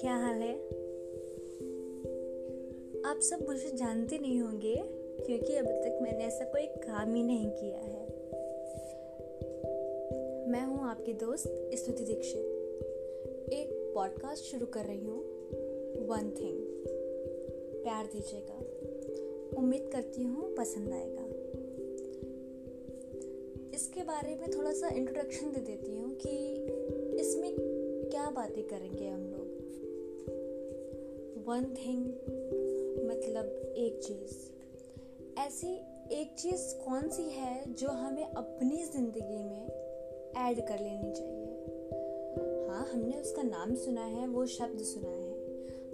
[0.00, 0.54] क्या हाल है?
[3.02, 4.74] आप सब मुझे जानते नहीं होंगे,
[5.26, 8.06] क्योंकि अभी तक मैंने ऐसा कोई काम ही नहीं किया है।
[10.48, 12.42] मैं हूँ आपकी दोस्त, स्तुति दीक्षित।
[13.52, 15.20] एक पॉडकास्ट शुरू कर रही हूँ
[16.06, 16.58] वन थिंग
[17.82, 18.58] प्यार दीजिएगा।
[19.58, 21.24] उम्मीद करती हूँ पसंद आएगा।
[23.74, 26.30] इसके बारे में थोड़ा सा इंट्रोडक्शन दे देती हूँ कि
[27.20, 27.56] इसमें
[28.10, 29.45] क्या बातें करेंगे हम लोग।
[31.48, 32.06] वन थिंग
[33.10, 34.34] मतलब एक चीज़।
[35.40, 35.74] ऐसी
[36.12, 39.66] एक चीज़ कौन सी है जो हमें अपनी ज़िंदगी में
[40.36, 41.46] ऐड कर लेनी चाहिए?
[42.68, 45.32] हाँ हमने उसका नाम सुना है, वो शब्द सुना है।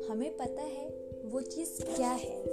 [0.08, 0.88] हमें पता है
[1.24, 2.44] वो चीज़ क्या है।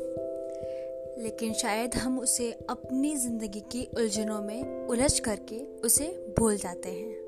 [1.24, 7.20] लेकिन शायद हम उसे अपनी ज़िंदगी की उलझनों में उलझ करके उसे भूल जाते हैं।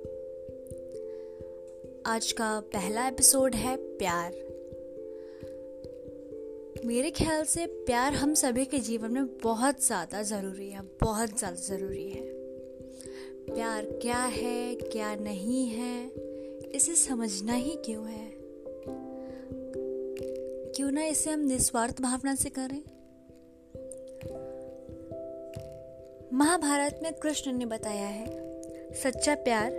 [2.06, 4.51] आज का पहला एपिसोड है प्यार।
[6.86, 11.56] मेरे ख्याल से प्यार हम सभी के जीवन में बहुत ज़्यादा ज़रूरी है, बहुत ज़्यादा
[11.56, 12.22] ज़रूरी है।
[13.56, 16.08] प्यार क्या है, क्या नहीं है,
[16.72, 18.32] इसे समझना ही क्यों है?
[20.76, 22.82] क्यों ना इसे हम निस्वार्थ भावना से करें?
[26.34, 28.28] महाभारत में कृष्ण ने बताया है,
[28.94, 29.72] सच्चा प्यार,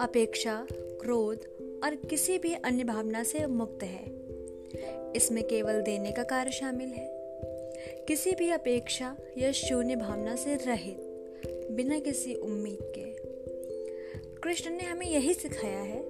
[0.00, 1.36] अपेक्षा, क्रोध
[1.84, 4.17] और किसी भी अन्य भावना से मुक्त है।
[5.16, 7.18] इसमें केवल देने का कार्य शामिल है।
[8.08, 10.96] किसी भी अपेक्षा या शून्य भावना से रहित,
[11.70, 13.28] बिना किसी उम्मीद के।
[14.42, 16.04] कृष्ण ने हमें यही सिखाया है,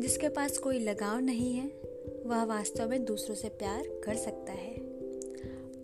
[0.00, 1.70] जिसके पास कोई लगाव नहीं है,
[2.26, 4.74] वह वास्तव में दूसरों से प्यार कर सकता है।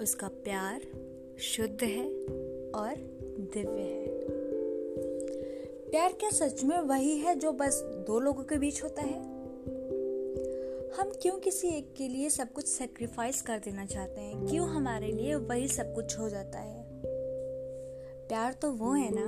[0.01, 0.81] उसका प्यार
[1.41, 2.05] शुद्ध है
[2.71, 2.95] और
[3.55, 4.05] दिव्य है।
[5.91, 9.38] प्यार क्या सच में वही है जो बस दो लोगों के बीच होता है?
[10.97, 14.47] हम क्यों किसी एक के लिए सब कुछ सेक्रीफाइस कर देना चाहते हैं?
[14.47, 16.85] क्यों हमारे लिए वही सब कुछ हो जाता है?
[18.29, 19.27] प्यार तो वो है ना,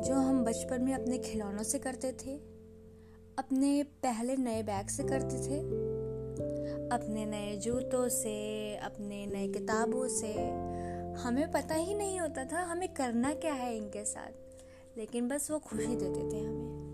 [0.00, 2.36] जो हम बचपन में अपने खिलौनों से करते थे,
[3.38, 5.60] अपने पहले नए बैग से करते थे,
[6.88, 10.32] अपने नए जूतों से, अपने नए किताबों से।
[11.22, 14.32] हमें पता ही नहीं होता था हमें करना क्या है इनके साथ,
[14.98, 16.85] लेकिन बस वो खुशी देते थे हमें।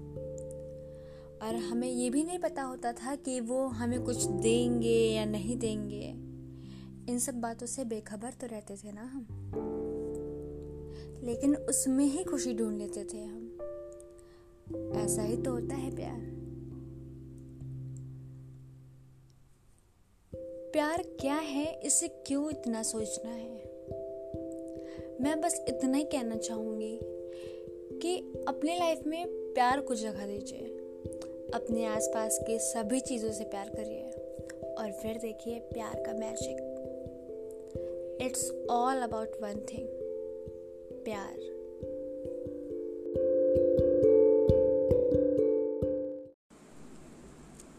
[1.42, 5.56] और हमें ये भी नहीं पता होता था कि वो हमें कुछ देंगे या नहीं
[5.56, 6.08] देंगे।
[7.12, 9.26] इन सब बातों से बेखबर तो रहते थे ना हम।
[11.24, 13.58] लेकिन उसमें ही खुशी ढूंढ लेते थे हम।
[14.96, 16.42] ऐसा ही तो होता है प्यार।
[20.72, 23.64] प्यार क्या है, इसे क्यों इतना सोचना है?
[25.20, 26.98] मैं बस इतना ही कहना चाहूँगी
[27.98, 30.81] कि अपने लाइफ में प्यार को जगह दीजिए।
[31.54, 34.10] अपने आसपास के सभी चीज़ों से प्यार करिए
[34.74, 36.56] और फिर देखिए प्यार का magic
[38.22, 39.88] it's all about one thing
[41.04, 41.34] प्यार।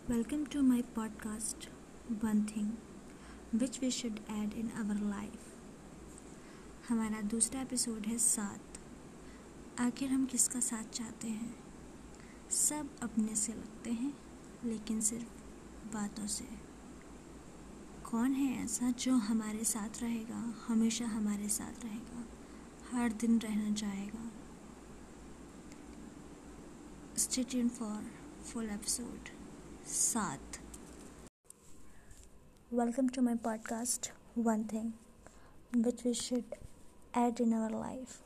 [0.09, 1.69] Welcome to my podcast
[2.23, 2.71] one thing
[3.59, 5.39] which we should add in our life
[6.89, 8.79] हमारा दूसरा एपिसोड है साथ
[9.81, 11.62] आखिर हम किसका साथ चाहते हैं?
[12.53, 14.17] सब अपने से लगते हैं,
[14.63, 15.27] लेकिन सिर्फ़
[15.93, 16.45] बातों से।
[18.11, 22.25] कौन है ऐसा जो हमारे साथ रहेगा, हमेशा हमारे साथ रहेगा,
[22.91, 24.31] हर दिन रहना चाहेगा?
[27.17, 28.11] स्टे फॉर
[28.43, 29.29] फुल एपिसोड
[29.87, 30.61] साथ
[32.73, 34.91] welcome to my podcast one thing
[35.85, 36.55] which we should
[37.17, 38.21] add in our life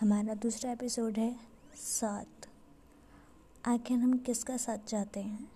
[0.00, 1.40] हमारा दूसरा एपिसोड है
[1.76, 2.47] साथ
[3.68, 5.52] आखिर हम किसका साथ चाहते हैं?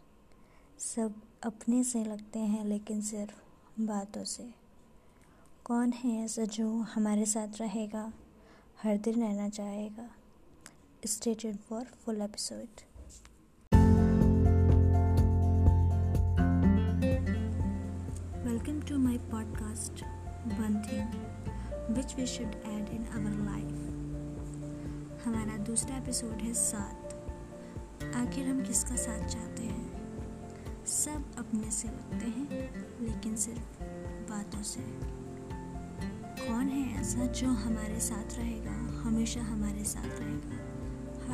[0.79, 3.43] सब अपने से लगते हैं, लेकिन सिर्फ़
[3.81, 4.55] बातों से।
[5.65, 8.13] कौन है ऐसा जो हमारे साथ रहेगा,
[8.83, 10.11] हर दिन रहना चाहेगा?
[11.07, 12.69] Stay for full episode
[18.47, 19.93] welcome to my podcast
[20.47, 21.09] one thing
[21.97, 23.89] which we should add in our life
[25.27, 27.12] हमारा दूसरा एपिसोड है साथ।
[28.17, 30.03] आखिर हम किसका साथ चाहते हैं?
[30.87, 32.49] सब अपने से लगते हैं,
[33.01, 33.83] लेकिन सिर्फ़
[34.31, 34.81] बातों से।
[36.49, 40.57] कौन है ऐसा जो हमारे साथ रहेगा, हमेशा हमारे साथ रहेगा,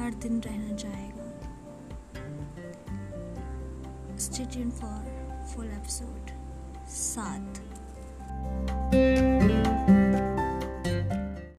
[0.00, 1.28] हर दिन रहना चाहेगा?
[4.18, 5.18] स्टे फॉर
[5.54, 6.26] फुल एपिसोड
[6.88, 7.54] साथ